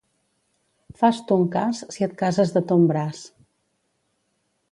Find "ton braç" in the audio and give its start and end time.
2.71-3.21